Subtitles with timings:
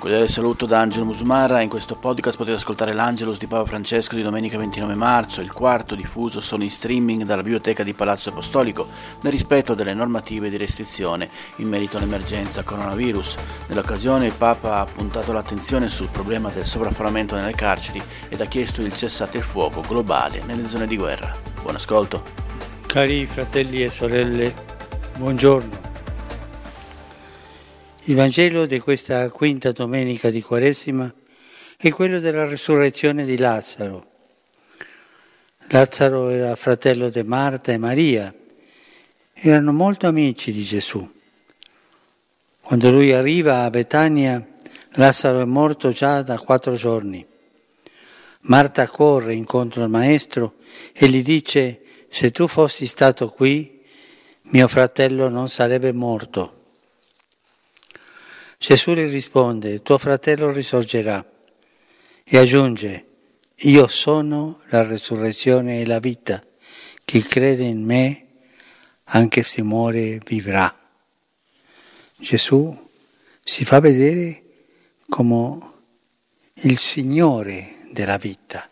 [0.00, 4.22] cordiale saluto da Angelo Musumara, in questo podcast potete ascoltare l'Angelus di Papa Francesco di
[4.22, 8.88] domenica 29 marzo, il quarto diffuso solo in streaming dalla biblioteca di Palazzo Apostolico,
[9.20, 13.36] nel rispetto delle normative di restrizione in merito all'emergenza coronavirus.
[13.66, 18.80] Nell'occasione il Papa ha puntato l'attenzione sul problema del sovraffollamento nelle carceri ed ha chiesto
[18.80, 21.30] il cessate il fuoco globale nelle zone di guerra.
[21.60, 22.22] Buon ascolto.
[22.86, 24.54] Cari fratelli e sorelle,
[25.18, 25.89] buongiorno.
[28.04, 31.12] Il Vangelo di questa quinta domenica di Quaresima
[31.76, 34.06] è quello della risurrezione di Lazzaro.
[35.68, 38.34] Lazzaro era fratello di Marta e Maria,
[39.34, 41.06] erano molto amici di Gesù.
[42.62, 44.48] Quando lui arriva a Betania,
[44.92, 47.24] Lazzaro è morto già da quattro giorni.
[48.42, 50.54] Marta corre incontro al maestro
[50.94, 53.82] e gli dice, se tu fossi stato qui,
[54.44, 56.54] mio fratello non sarebbe morto.
[58.62, 61.26] Gesù gli risponde, tuo fratello risorgerà
[62.22, 63.06] e aggiunge,
[63.54, 66.44] io sono la resurrezione e la vita,
[67.02, 68.26] chi crede in me,
[69.04, 70.78] anche se muore, vivrà.
[72.16, 72.90] Gesù
[73.42, 74.42] si fa vedere
[75.08, 75.72] come
[76.52, 78.68] il Signore della vita,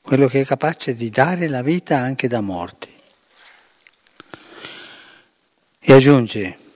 [0.00, 2.92] quello che è capace di dare la vita anche da morti.
[5.78, 6.66] E aggiunge,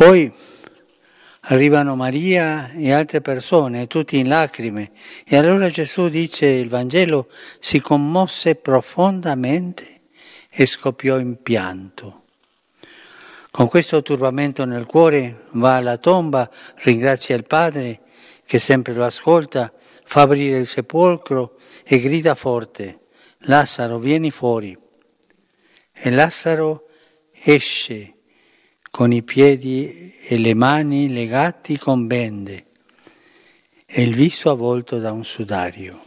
[0.00, 0.32] poi
[1.40, 4.92] arrivano Maria e altre persone, tutti in lacrime,
[5.26, 10.00] e allora Gesù dice, il Vangelo si commosse profondamente
[10.48, 12.22] e scoppiò in pianto.
[13.50, 18.00] Con questo turbamento nel cuore va alla tomba, ringrazia il Padre
[18.46, 19.70] che sempre lo ascolta,
[20.02, 23.00] fa aprire il sepolcro e grida forte,
[23.40, 24.74] Lazzaro vieni fuori.
[25.92, 26.86] E Lazzaro
[27.34, 28.14] esce
[28.90, 32.66] con i piedi e le mani legati con bende
[33.86, 36.02] e il viso avvolto da un sudario.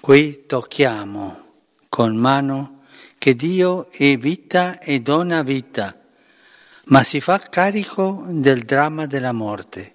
[0.00, 1.44] Qui tocchiamo
[1.88, 2.84] con mano
[3.18, 5.98] che Dio è vita e dona vita,
[6.84, 9.92] ma si fa carico del dramma della morte.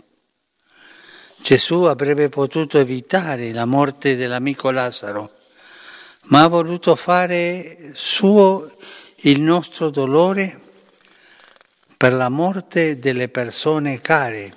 [1.42, 5.34] Gesù avrebbe potuto evitare la morte dell'amico Lazzaro,
[6.26, 8.80] ma ha voluto fare suo
[9.24, 10.60] il nostro dolore
[11.96, 14.52] per la morte delle persone care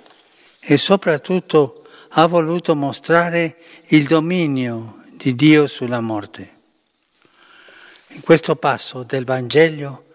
[0.59, 6.53] e soprattutto ha voluto mostrare il dominio di Dio sulla morte.
[8.09, 10.05] In questo passo del Vangelo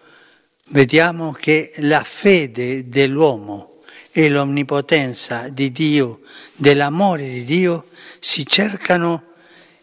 [0.69, 3.81] vediamo che la fede dell'uomo
[4.11, 6.21] e l'onnipotenza di Dio,
[6.55, 7.87] dell'amore di Dio,
[8.19, 9.23] si cercano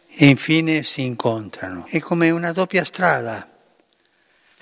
[0.09, 1.87] e infine si incontrano.
[1.89, 3.58] È come una doppia strada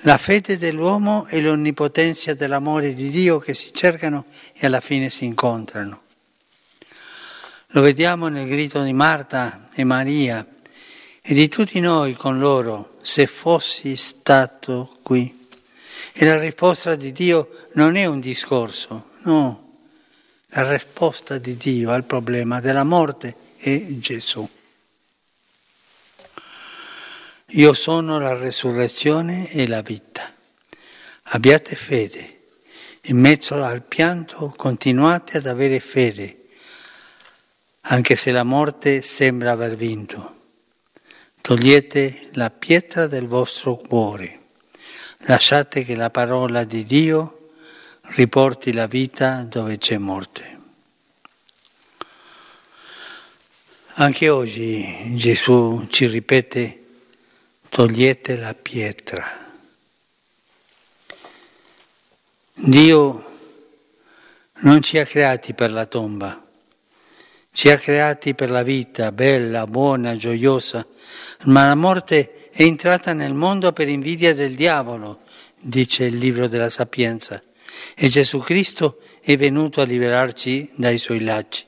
[0.00, 5.24] la fede dell'uomo e l'onnipotenza dell'amore di Dio che si cercano e alla fine si
[5.24, 6.02] incontrano.
[7.68, 10.46] Lo vediamo nel grido di Marta e Maria
[11.20, 15.48] e di tutti noi con loro, se fossi stato qui.
[16.12, 19.78] E la risposta di Dio non è un discorso, no,
[20.48, 24.48] la risposta di Dio al problema della morte è Gesù.
[27.50, 30.32] Io sono la resurrezione e la vita.
[31.28, 32.40] Abbiate fede.
[33.02, 36.48] In mezzo al pianto continuate ad avere fede,
[37.82, 40.34] anche se la morte sembra aver vinto.
[41.40, 44.40] Togliete la pietra del vostro cuore.
[45.18, 47.50] Lasciate che la parola di Dio
[48.16, 50.58] riporti la vita dove c'è morte.
[53.98, 56.80] Anche oggi Gesù ci ripete
[57.76, 59.52] togliete la pietra.
[62.54, 63.24] Dio
[64.60, 66.42] non ci ha creati per la tomba,
[67.52, 70.86] ci ha creati per la vita bella, buona, gioiosa,
[71.42, 75.24] ma la morte è entrata nel mondo per invidia del diavolo,
[75.60, 77.42] dice il libro della sapienza,
[77.94, 81.66] e Gesù Cristo è venuto a liberarci dai suoi lacci.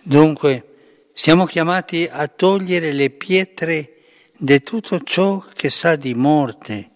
[0.00, 0.75] Dunque,
[1.18, 4.02] siamo chiamati a togliere le pietre
[4.36, 6.90] di tutto ciò che sa di morte.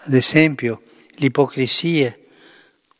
[0.00, 0.82] Ad esempio,
[1.12, 2.14] l'ipocrisia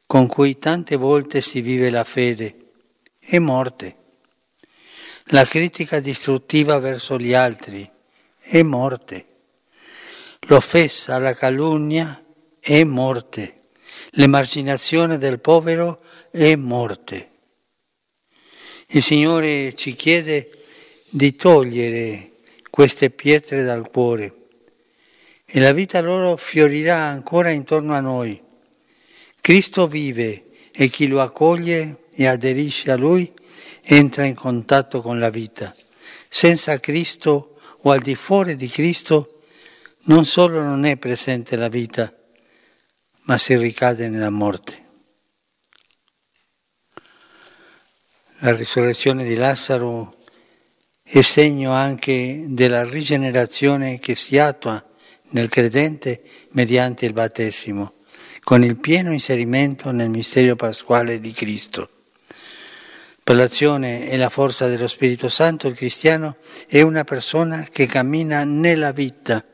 [0.07, 2.71] con cui tante volte si vive la fede
[3.19, 3.97] è morte.
[5.27, 7.89] La critica distruttiva verso gli altri
[8.39, 9.27] è morte.
[10.47, 12.25] L'offesa, la calunnia
[12.59, 13.65] è morte.
[14.13, 16.01] L'emarginazione del povero
[16.31, 17.33] è morte.
[18.91, 20.49] Il Signore ci chiede
[21.11, 22.37] di togliere
[22.71, 24.35] queste pietre dal cuore
[25.45, 28.41] e la vita loro fiorirà ancora intorno a noi.
[29.43, 33.31] Cristo vive e chi lo accoglie e aderisce a Lui
[33.83, 35.77] entra in contatto con la vita.
[36.27, 39.43] Senza Cristo o al di fuori di Cristo
[40.05, 42.11] non solo non è presente la vita,
[43.25, 44.88] ma si ricade nella morte.
[48.43, 50.15] La risurrezione di Lazzaro
[51.03, 54.81] è segno anche della rigenerazione che si attua
[55.31, 57.95] nel credente mediante il battesimo,
[58.45, 61.91] con il pieno inserimento nel mistero pasquale di Cristo.
[63.25, 66.37] Per l'azione e la forza dello Spirito Santo il cristiano
[66.69, 69.45] è una persona che cammina nella vita,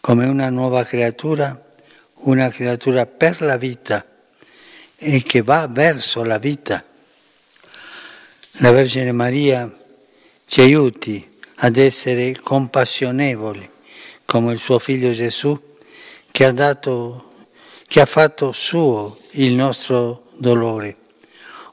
[0.00, 1.72] come una nuova creatura,
[2.24, 4.04] una creatura per la vita
[4.98, 6.84] e che va verso la vita.
[8.62, 9.74] La Vergine Maria
[10.44, 11.26] ci aiuti
[11.56, 13.66] ad essere compassionevoli
[14.26, 15.58] come il suo figlio Gesù
[16.30, 17.46] che ha, dato,
[17.86, 20.96] che ha fatto suo il nostro dolore.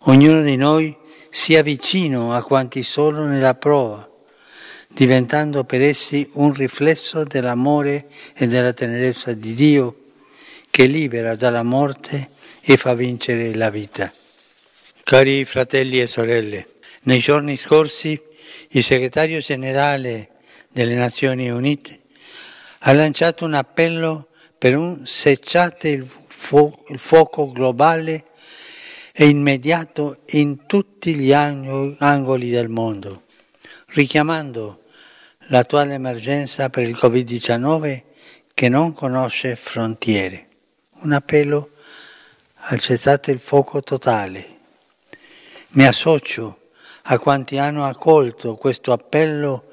[0.04, 0.96] Ognuno di noi
[1.30, 4.10] sia vicino a quanti sono nella prova,
[4.88, 10.04] diventando per essi un riflesso dell'amore e della tenerezza di Dio
[10.70, 12.30] che libera dalla morte
[12.62, 14.10] e fa vincere la vita.
[15.04, 16.76] Cari fratelli e sorelle,
[17.08, 18.22] nei giorni scorsi
[18.70, 20.30] il segretario generale
[20.68, 22.02] delle Nazioni Unite
[22.80, 24.28] ha lanciato un appello
[24.58, 28.26] per un secciate il, fu- il fuoco globale
[29.14, 33.24] e immediato in tutti gli angoli del mondo,
[33.88, 34.84] richiamando
[35.48, 38.04] l'attuale emergenza per il Covid-19
[38.54, 40.48] che non conosce frontiere.
[41.00, 41.72] Un appello
[42.56, 44.56] al cessate il fuoco totale.
[45.70, 46.66] Mi associo
[47.10, 49.64] a quanti hanno accolto questo appello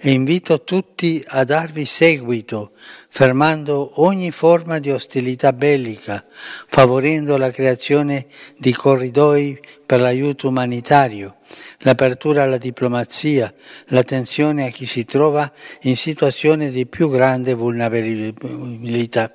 [0.00, 2.70] e invito tutti a darvi seguito,
[3.08, 6.24] fermando ogni forma di ostilità bellica,
[6.68, 8.26] favorendo la creazione
[8.56, 11.38] di corridoi per l'aiuto umanitario,
[11.78, 13.52] l'apertura alla diplomazia,
[13.86, 15.50] l'attenzione a chi si trova
[15.82, 19.34] in situazioni di più grande vulnerabilità.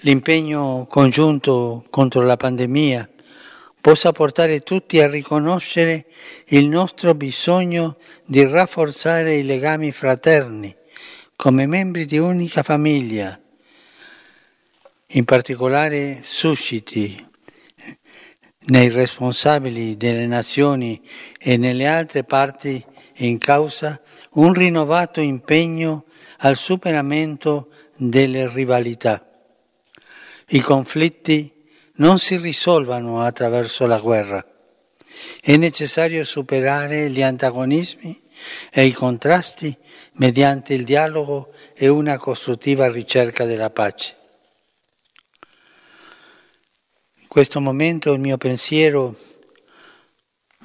[0.00, 3.10] L'impegno congiunto contro la pandemia,
[3.86, 6.06] possa portare tutti a riconoscere
[6.46, 10.74] il nostro bisogno di rafforzare i legami fraterni
[11.36, 13.40] come membri di unica famiglia.
[15.10, 17.16] In particolare susciti
[18.64, 21.00] nei responsabili delle nazioni
[21.38, 22.84] e nelle altre parti
[23.18, 24.02] in causa
[24.32, 26.06] un rinnovato impegno
[26.38, 29.24] al superamento delle rivalità.
[30.48, 31.54] I conflitti
[31.96, 34.44] non si risolvano attraverso la guerra.
[35.40, 38.22] È necessario superare gli antagonismi
[38.70, 39.76] e i contrasti
[40.14, 44.16] mediante il dialogo e una costruttiva ricerca della pace.
[47.20, 49.16] In questo momento il mio pensiero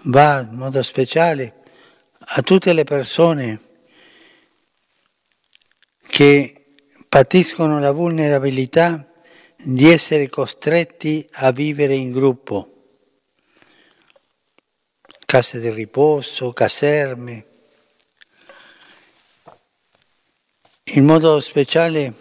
[0.04, 1.56] va in modo speciale
[2.20, 3.62] a tutte le persone
[6.08, 6.66] che
[7.08, 9.11] patiscono la vulnerabilità
[9.64, 12.98] di essere costretti a vivere in gruppo,
[15.26, 17.46] case di riposo, caserme.
[20.94, 22.14] In modo speciale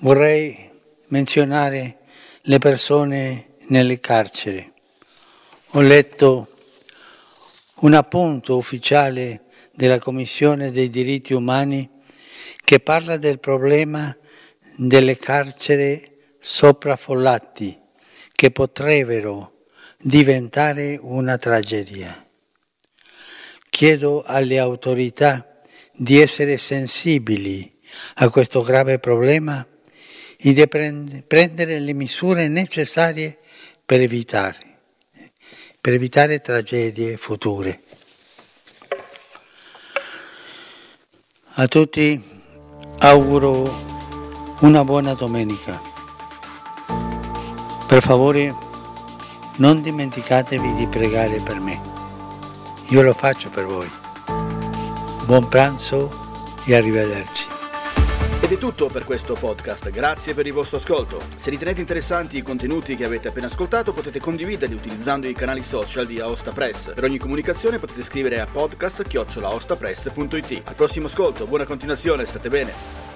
[0.00, 0.70] vorrei
[1.06, 1.98] menzionare
[2.42, 4.72] le persone nelle carceri.
[5.72, 6.54] Ho letto
[7.80, 11.88] un appunto ufficiale della Commissione dei diritti umani
[12.64, 14.14] che parla del problema
[14.80, 16.08] delle carceri
[16.38, 17.76] sopraffollati
[18.30, 19.64] che potrebbero
[20.00, 22.24] diventare una tragedia.
[23.68, 27.80] Chiedo alle autorità di essere sensibili
[28.14, 29.66] a questo grave problema
[30.36, 33.38] e di prendere le misure necessarie
[33.84, 34.78] per evitare,
[35.80, 37.82] per evitare tragedie future.
[41.54, 42.22] A tutti
[42.98, 43.87] auguro
[44.60, 45.80] una buona domenica.
[47.86, 48.54] Per favore
[49.56, 51.80] non dimenticatevi di pregare per me.
[52.88, 53.88] Io lo faccio per voi.
[55.24, 56.10] Buon pranzo
[56.64, 57.46] e arrivederci.
[58.40, 61.20] Ed è tutto per questo podcast, grazie per il vostro ascolto.
[61.36, 66.06] Se ritenete interessanti i contenuti che avete appena ascoltato potete condividerli utilizzando i canali social
[66.06, 66.94] di Aosta Press.
[66.94, 70.62] Per ogni comunicazione potete scrivere a podcast-ostapress.it.
[70.64, 73.07] Al prossimo ascolto, buona continuazione, state bene.